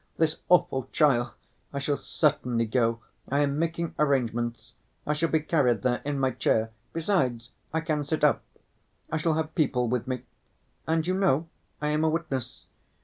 [0.17, 1.35] This awful trial...
[1.71, 4.73] I shall certainly go, I am making arrangements.
[5.05, 8.41] I shall be carried there in my chair; besides I can sit up.
[9.11, 10.23] I shall have people with me.
[10.87, 11.49] And, you know,
[11.83, 12.65] I am a witness.